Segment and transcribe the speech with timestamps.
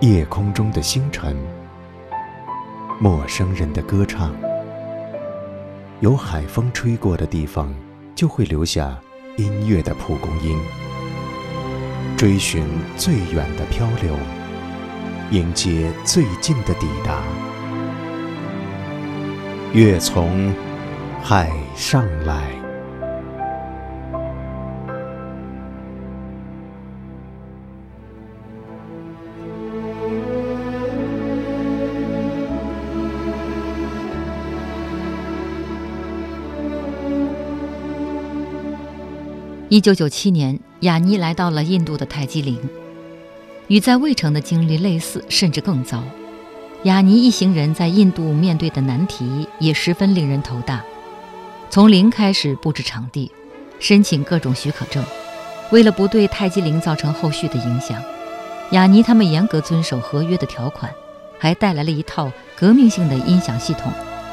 [0.00, 1.36] 夜空中的星辰，
[3.00, 4.32] 陌生人的歌唱。
[5.98, 7.74] 有海风吹过的地方，
[8.14, 8.96] 就会留下
[9.36, 10.56] 音乐的蒲公英。
[12.16, 12.64] 追寻
[12.96, 14.14] 最远的漂流，
[15.32, 17.20] 迎接最近的抵达。
[19.72, 20.54] 月从
[21.20, 22.57] 海上来。
[39.70, 42.58] 一九九七年，雅尼来到了印度的泰姬陵，
[43.66, 46.02] 与在卫城的经历类似，甚至更糟。
[46.84, 50.82] 雅尼一行人在印度面对的难题也十分令人头大。
[51.68, 53.30] 从零开始布置场地，
[53.78, 55.04] 申请各种许可证。
[55.70, 58.02] 为了不对泰姬陵造成后续的影响，
[58.70, 60.90] 雅尼他们严格遵守合约的条款，
[61.38, 63.92] 还带来了一套革命性的音响系统，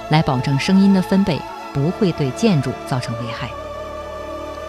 [0.09, 1.37] 来保证声音的分贝
[1.73, 3.49] 不会对建筑造成危害。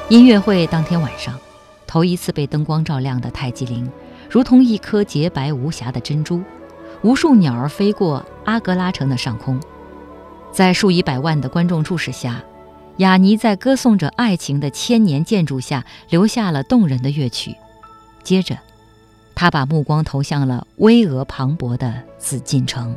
[0.08, 1.36] 音乐会当天晚上，
[1.84, 3.90] 头一次被灯光照亮的泰姬陵，
[4.30, 6.40] 如同一颗洁白无瑕的珍珠。
[7.02, 9.60] 无数鸟儿飞过阿格拉城的上空，
[10.52, 12.40] 在数以百万的观众注视下，
[12.98, 17.56] 雅尼在歌颂着爱情的千年建筑下留下了动人的乐曲。
[18.22, 18.56] 接着，
[19.34, 22.96] 他把目光投向了巍峨磅礴的紫禁城。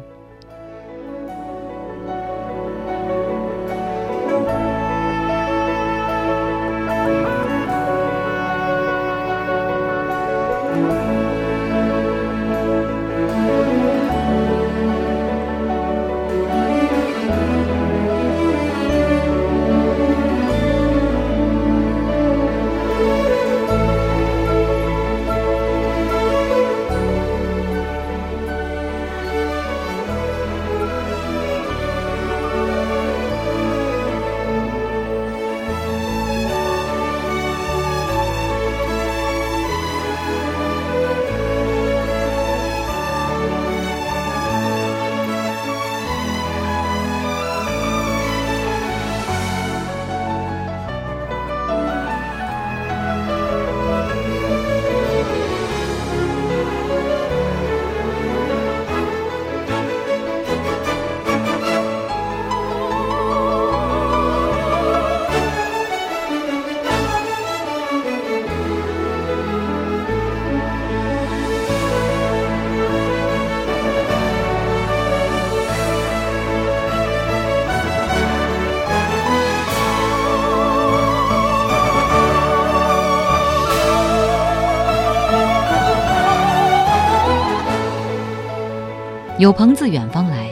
[89.39, 90.50] 有朋自远方来，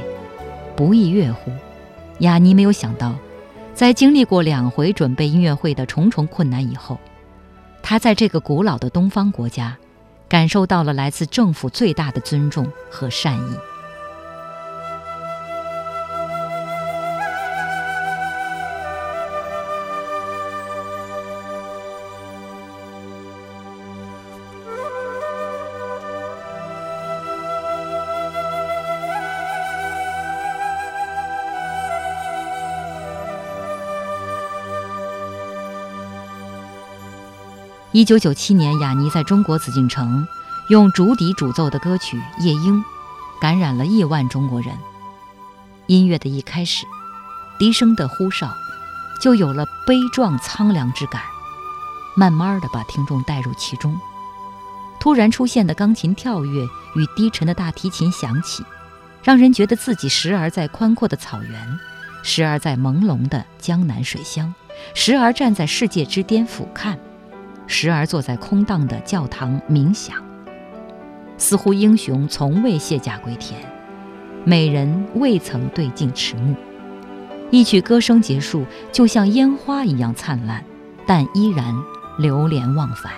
[0.73, 1.51] 不亦乐乎？
[2.19, 3.13] 雅尼没有想到，
[3.73, 6.97] 在经历过两回准备音乐会的重重困难以后，
[7.83, 9.75] 他在这个古老的东方国家，
[10.29, 13.57] 感受到了来自政府最大的尊重和善意。
[37.97, 40.27] 一九九七年，雅尼在中国紫禁城
[40.69, 42.77] 用竹笛主奏的歌曲《夜莺》，
[43.41, 44.71] 感染了亿万中国人。
[45.87, 46.85] 音乐的一开始，
[47.57, 48.53] 笛声的呼哨，
[49.19, 51.23] 就有了悲壮苍凉之感，
[52.15, 53.99] 慢慢的把听众带入其中。
[54.99, 58.63] 突然出现的钢琴跳跃与低沉的大提琴响起，
[59.23, 61.79] 让人觉得自己时而在宽阔的草原，
[62.21, 64.53] 时而在朦胧的江南水乡，
[64.93, 66.95] 时而站在世界之巅俯瞰。
[67.67, 70.15] 时而坐在空荡的教堂冥想，
[71.37, 73.59] 似乎英雄从未卸甲归田，
[74.45, 76.55] 美人未曾对镜迟暮。
[77.51, 80.63] 一曲歌声结束，就像烟花一样灿烂，
[81.05, 81.75] 但依然
[82.17, 83.11] 流连忘返。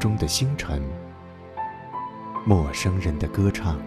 [0.00, 0.82] 中的星辰，
[2.46, 3.78] 陌生人的歌唱。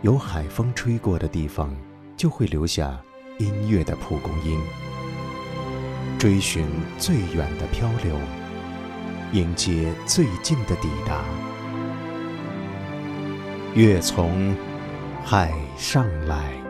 [0.00, 1.76] 有海风吹过的地方，
[2.16, 2.98] 就会留下
[3.38, 4.58] 音乐的蒲公英。
[6.18, 8.16] 追寻最远的漂流，
[9.32, 11.22] 迎接最近的抵达。
[13.74, 14.56] 月从
[15.22, 16.65] 海上来。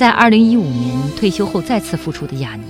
[0.00, 2.64] 在二零一五年退休后再次复出的雅尼，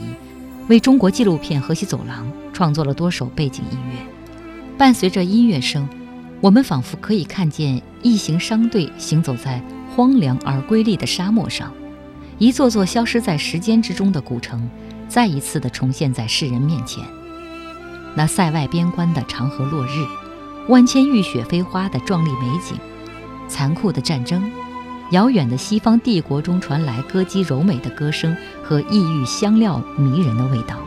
[0.66, 3.98] 为中国纪录片《河西走廊》创作了多首背景音乐。
[4.76, 5.88] 伴随着音乐声，
[6.40, 9.62] 我们仿佛可以看见一行商队行走在
[9.94, 11.72] 荒凉而瑰丽的沙漠上，
[12.38, 14.68] 一座座消失在时间之中的古城，
[15.08, 17.04] 再一次的重现在世人面前。
[18.16, 20.04] 那塞外边关的长河落日，
[20.66, 22.76] 万千浴血飞花的壮丽美景，
[23.46, 24.50] 残酷的战争。
[25.10, 30.79] 遥远的西方帝国中传来歌姬柔美的歌声和异域香料迷人的味道。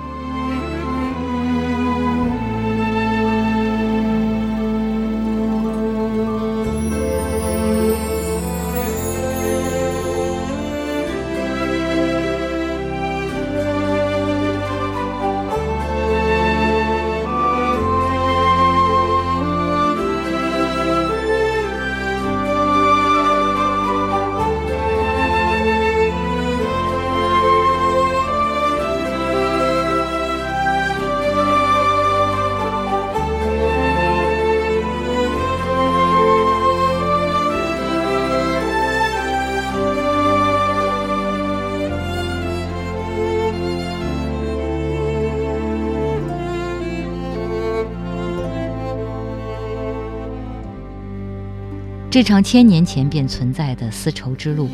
[52.13, 54.70] 这场千年前便存在的丝绸之路，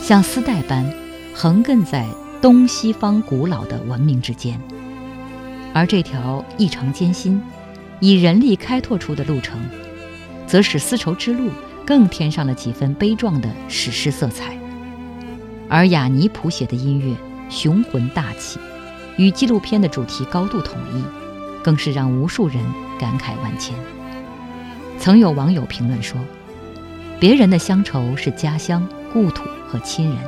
[0.00, 0.88] 像丝带般
[1.34, 2.06] 横亘在
[2.40, 4.56] 东西方古老的文明之间。
[5.74, 7.42] 而这条异常艰辛、
[7.98, 9.58] 以人力开拓出的路程，
[10.46, 11.50] 则使丝绸之路
[11.84, 14.56] 更添上了几分悲壮的史诗色彩。
[15.68, 17.12] 而雅尼谱写的音乐
[17.50, 18.60] 雄浑大气，
[19.16, 21.02] 与纪录片的主题高度统一，
[21.64, 22.62] 更是让无数人
[23.00, 23.74] 感慨万千。
[24.96, 26.16] 曾有网友评论说。
[27.20, 30.18] 别人的乡愁是家乡、故土和亲人，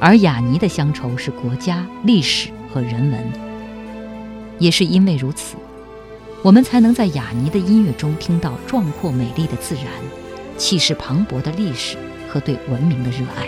[0.00, 3.32] 而雅尼的乡愁是国家、历史和人文。
[4.58, 5.56] 也是因为如此，
[6.42, 9.84] 我们才能在雅尼的音乐中听到壮阔美丽的自然、
[10.56, 13.46] 气势磅礴的历史和对文明的热爱。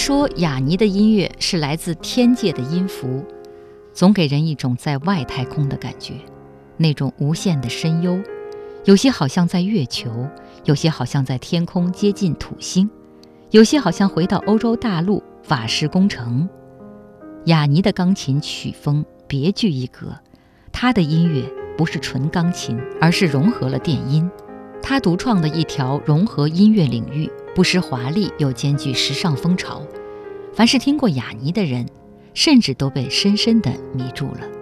[0.00, 3.22] 说，雅尼的音乐是来自天界的音符，
[3.92, 6.14] 总给人一种在外太空的感觉，
[6.78, 8.18] 那种无限的深幽，
[8.86, 10.26] 有些好像在月球，
[10.64, 12.88] 有些好像在天空接近土星，
[13.50, 16.48] 有些好像回到欧洲大陆法式工程。
[17.44, 20.16] 雅尼的钢琴曲风别具一格，
[20.72, 21.44] 他的音乐
[21.76, 24.28] 不是纯钢琴，而是融合了电音。
[24.82, 29.82] 他独创的一条融合音乐领域，不失华丽又兼具时尚风潮。
[30.52, 31.86] 凡是听过雅尼的人，
[32.34, 34.59] 甚至都被深深的迷住了。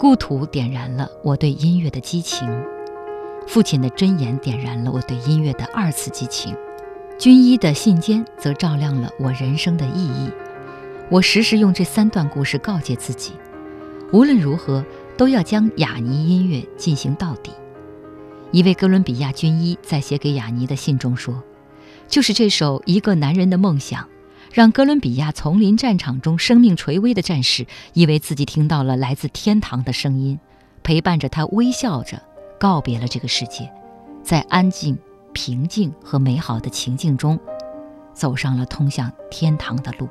[0.00, 2.48] 故土点燃了我对音乐的激情，
[3.46, 6.56] 父亲的箴言点燃了我对音乐的二次激情，
[7.18, 10.30] 军医的信笺则照亮了我人生的意义。
[11.10, 13.34] 我时时用这三段故事告诫自己，
[14.10, 14.82] 无论如何
[15.18, 17.52] 都要将雅尼音乐进行到底。
[18.52, 21.42] 一位哥伦比亚军医在写给雅尼的信中说
[22.08, 24.02] ：“就是这首《一个男人的梦想》。”
[24.52, 30.40] 让哥伦比亚丛林战场中生命垂危的战士以为自己听到了来自天堂的声音，
[30.82, 32.20] 陪伴着他微笑着
[32.58, 33.72] 告别了这个世界，
[34.24, 34.98] 在安静、
[35.32, 37.38] 平静和美好的情境中，
[38.12, 40.08] 走上了通向天堂的路。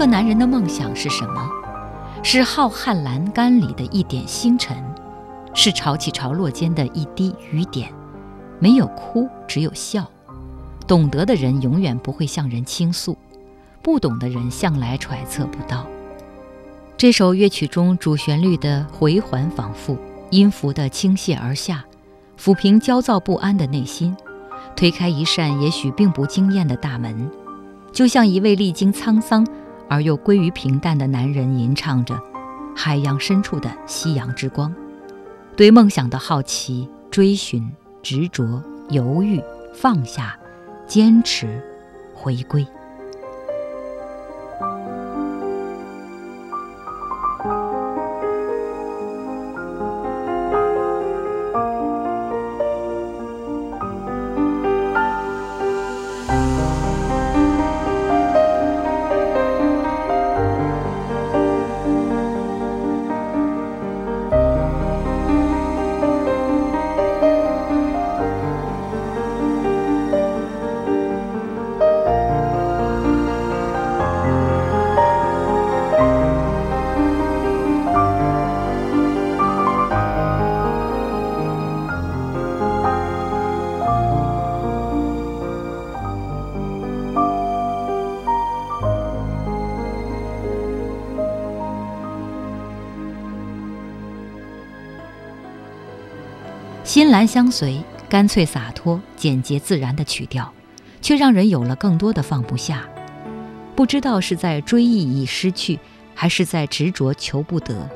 [0.00, 1.46] 个男人的梦想是什么？
[2.22, 4.74] 是浩瀚栏杆里的一点星辰，
[5.52, 7.92] 是潮起潮落间的一滴雨点。
[8.58, 10.10] 没有哭，只有笑。
[10.86, 13.14] 懂得的人永远不会向人倾诉，
[13.82, 15.84] 不懂的人向来揣测不到。
[16.96, 19.98] 这首乐曲中主旋律的回环仿复，
[20.30, 21.84] 音符的倾泻而下，
[22.42, 24.16] 抚平焦躁不安的内心，
[24.74, 27.30] 推开一扇也许并不惊艳的大门，
[27.92, 29.46] 就像一位历经沧桑。
[29.90, 32.18] 而又归于平淡的男人吟唱着
[32.76, 34.72] 海洋深处的夕阳之光，
[35.56, 37.68] 对梦想的好奇、追寻、
[38.00, 39.42] 执着、犹豫、
[39.74, 40.38] 放下、
[40.86, 41.60] 坚持、
[42.14, 42.64] 回归。
[97.10, 100.52] 蓝相随，干脆洒脱、简洁自然的曲调，
[101.02, 102.88] 却让人有了更多的放不下。
[103.74, 105.76] 不知道是在追忆已失去，
[106.14, 107.90] 还是在执着求不得。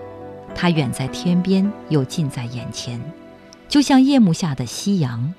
[0.53, 3.01] 它远在天边，又近在眼前，
[3.69, 5.33] 就像夜幕下的夕阳，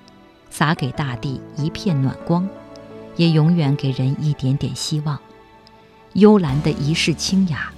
[0.50, 2.48] 洒给大地一片暖光，
[3.18, 5.20] 也永远给人一点点希望。
[6.14, 7.74] 幽兰的一世清雅，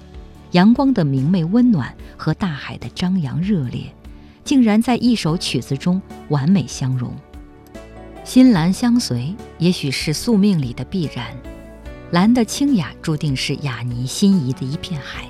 [0.51, 3.91] 阳光的明媚温暖和大海的张扬热烈。
[4.47, 7.13] 竟然在一首曲子中完美相融。
[8.23, 11.35] 心蓝相随，也许是宿命里的必然。
[12.11, 15.25] 蓝的清雅，注定是雅尼心仪的一片海。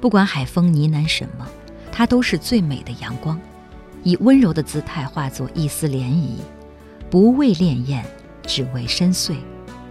[0.00, 1.46] 不管海风呢喃什么，
[1.92, 3.38] 它都是最美的阳光，
[4.02, 6.38] 以温柔的姿态化作一丝涟漪，
[7.10, 8.02] 不为潋滟，
[8.46, 9.34] 只为深邃；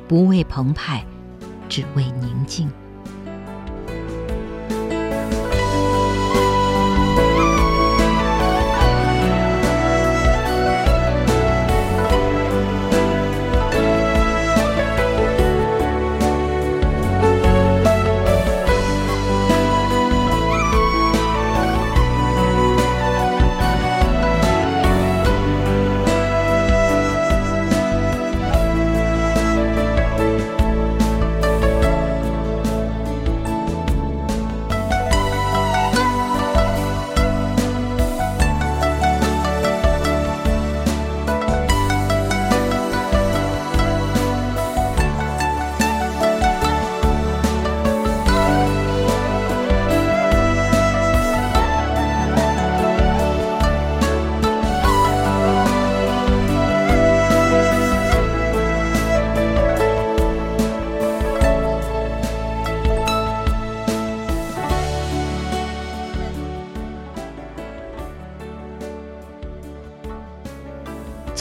[0.07, 1.05] 不为澎湃，
[1.69, 2.67] 只为宁静。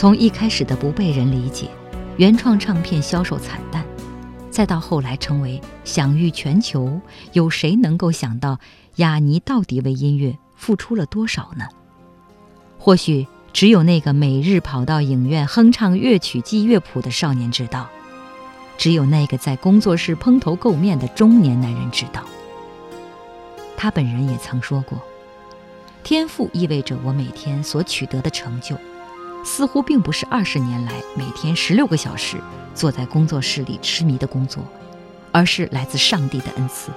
[0.01, 1.69] 从一开始的不被人理解，
[2.17, 3.85] 原创唱片销售惨淡，
[4.49, 6.99] 再到后来成为享誉全球，
[7.33, 8.57] 有谁能够想到
[8.95, 11.67] 雅尼到底为音乐付出了多少呢？
[12.79, 17.87] 或许只有那个每日跑到影院哼唱乐曲记乐谱的少年知道，
[18.79, 22.23] 只有那个在工作室蓬头垢面的中年男人知道。
[23.77, 24.99] 他本人也曾说过
[26.03, 28.75] ：“天赋意味着我每天所取得的成就。”
[29.43, 32.37] 似乎并不是二十年来每天十六个小时
[32.73, 34.63] 坐在工作室里痴迷的工作，
[35.31, 36.91] 而是来自上帝的恩赐。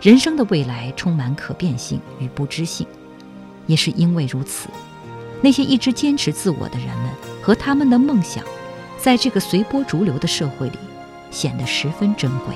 [0.00, 2.86] 人生的未来充满可变性与不知性，
[3.66, 4.68] 也是因为如此，
[5.42, 7.10] 那些一直坚持自我的人们
[7.42, 8.44] 和他们的梦想，
[8.98, 10.78] 在这个随波逐流的社会里，
[11.30, 12.54] 显得十分珍贵。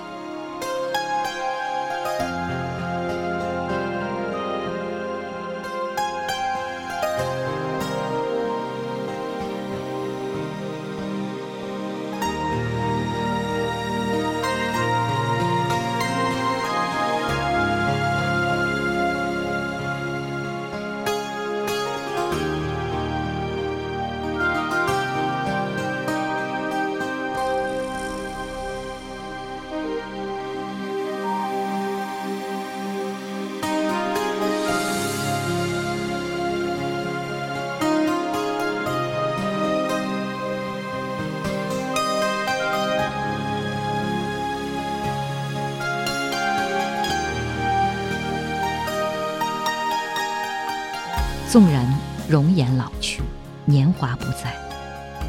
[51.55, 51.87] 纵然
[52.29, 53.23] 容颜老去，
[53.65, 54.53] 年华不在，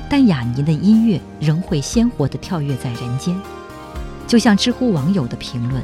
[0.10, 3.40] 但雅尼的音乐仍会鲜活地跳跃在人间。
[4.26, 5.84] 就像知乎网友的评论：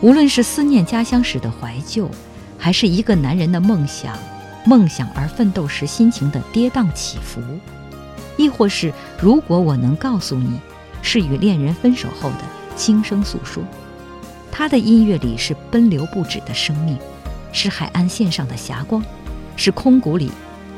[0.00, 2.10] 无论是思念家乡时的怀旧，
[2.58, 4.18] 还是一个男人的梦想、
[4.66, 7.40] 梦想而奋斗时心情的跌宕起伏，
[8.36, 10.58] 亦或是如果我能告诉你，
[11.00, 12.40] 是与恋人分手后的
[12.74, 13.62] 轻声诉说，
[14.50, 16.98] 他的音乐里是奔流不止的生命，
[17.52, 19.00] 是海岸线上的霞光。
[19.58, 20.30] 是空谷里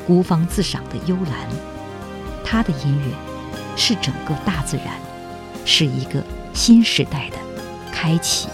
[0.06, 1.48] 孤芳自赏的幽兰，
[2.42, 3.14] 他的音乐
[3.76, 4.86] 是整个大自然，
[5.66, 7.36] 是一个新时代的
[7.92, 8.48] 开启。